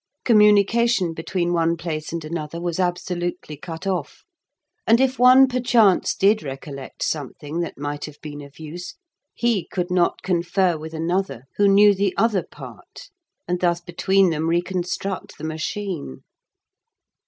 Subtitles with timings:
[0.25, 4.25] Communication between one place and another was absolutely cut off,
[4.87, 8.95] and if one perchance did recollect something that might have been of use,
[9.35, 13.11] he could not confer with another who knew the other part,
[13.47, 16.23] and thus between them reconstruct the machine.